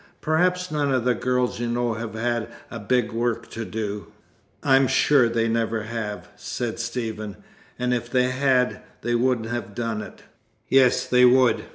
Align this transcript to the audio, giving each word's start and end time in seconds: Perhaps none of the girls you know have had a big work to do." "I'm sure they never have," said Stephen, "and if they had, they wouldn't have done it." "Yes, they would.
Perhaps 0.19 0.71
none 0.71 0.91
of 0.91 1.05
the 1.05 1.13
girls 1.13 1.59
you 1.59 1.67
know 1.67 1.93
have 1.93 2.15
had 2.15 2.51
a 2.71 2.79
big 2.79 3.11
work 3.11 3.47
to 3.51 3.63
do." 3.63 4.07
"I'm 4.63 4.87
sure 4.87 5.29
they 5.29 5.47
never 5.47 5.83
have," 5.83 6.27
said 6.35 6.79
Stephen, 6.79 7.37
"and 7.77 7.93
if 7.93 8.09
they 8.09 8.31
had, 8.31 8.81
they 9.01 9.13
wouldn't 9.13 9.49
have 9.51 9.75
done 9.75 10.01
it." 10.01 10.23
"Yes, 10.67 11.05
they 11.05 11.23
would. 11.23 11.65